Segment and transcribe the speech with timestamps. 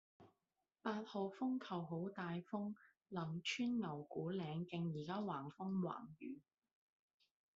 [0.81, 2.73] 八號風球好大風，
[3.09, 6.41] 林村牛牯嶺徑依家橫風橫雨